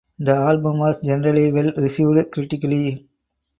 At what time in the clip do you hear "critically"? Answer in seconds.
2.31-3.07